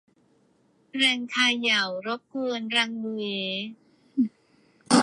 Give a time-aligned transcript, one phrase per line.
[0.97, 1.35] แรงเข
[1.67, 3.17] ย่ารบกวนรังหนู